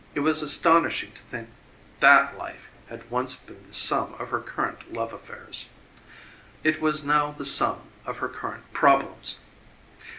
It 0.15 0.21
was 0.21 0.41
astonishing 0.41 1.11
to 1.11 1.21
think 1.29 1.49
that 1.99 2.35
life 2.35 2.69
had 2.87 3.07
once 3.11 3.35
been 3.35 3.67
the 3.67 3.71
sum 3.75 4.15
of 4.17 4.31
her 4.31 4.39
current 4.39 4.91
love 4.91 5.13
affairs. 5.13 5.69
It 6.63 6.81
was 6.81 7.03
now 7.05 7.33
the 7.33 7.45
sum 7.45 7.83
of 8.03 8.17
her 8.17 8.27
current 8.27 8.63
problems. 8.73 9.41